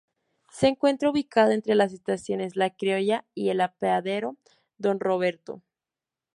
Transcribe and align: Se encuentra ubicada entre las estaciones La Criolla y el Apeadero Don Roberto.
Se 0.51 0.67
encuentra 0.67 1.11
ubicada 1.11 1.53
entre 1.53 1.75
las 1.75 1.93
estaciones 1.93 2.55
La 2.55 2.71
Criolla 2.71 3.23
y 3.35 3.49
el 3.49 3.61
Apeadero 3.61 4.35
Don 4.79 4.99
Roberto. 4.99 5.61